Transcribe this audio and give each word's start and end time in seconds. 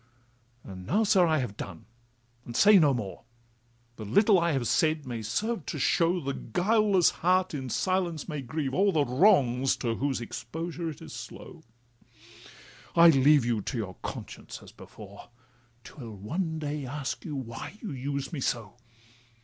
'And 0.63 0.87
now, 0.87 1.03
sir, 1.03 1.27
I 1.27 1.37
have 1.37 1.55
done, 1.55 1.85
and 2.43 2.55
say 2.57 2.79
no 2.79 2.91
more; 2.91 3.21
The 3.97 4.03
little 4.03 4.39
I 4.39 4.51
have 4.53 4.67
said 4.67 5.05
may 5.05 5.21
serve 5.21 5.63
to 5.67 5.77
show 5.77 6.19
The 6.19 6.33
guileless 6.33 7.11
heart 7.21 7.53
in 7.53 7.69
silence 7.69 8.27
may 8.27 8.41
grieve 8.41 8.73
o'er 8.73 8.91
The 8.91 9.05
wrongs 9.05 9.75
to 9.75 9.97
whose 9.97 10.19
exposure 10.19 10.89
it 10.89 11.03
is 11.03 11.13
slow: 11.13 11.61
I 12.95 13.11
leave 13.11 13.45
you 13.45 13.61
to 13.61 13.77
your 13.77 13.93
conscience 14.01 14.59
as 14.63 14.71
before, 14.71 15.29
'Twill 15.83 16.15
one 16.17 16.57
day 16.57 16.83
ask 16.83 17.23
you 17.23 17.35
why 17.35 17.77
you 17.79 17.91
used 17.91 18.33
me 18.33 18.39
so? 18.39 18.77